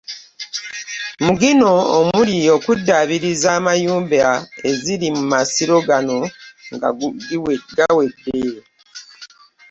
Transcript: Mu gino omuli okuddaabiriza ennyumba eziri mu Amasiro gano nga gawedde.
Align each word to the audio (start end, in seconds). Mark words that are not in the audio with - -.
Mu 1.23 1.33
gino 1.41 1.71
omuli 1.99 2.37
okuddaabiriza 2.55 3.51
ennyumba 3.73 4.31
eziri 4.69 5.07
mu 5.15 5.23
Amasiro 5.27 5.75
gano 5.87 6.19
nga 6.73 6.89
gawedde. 7.77 8.39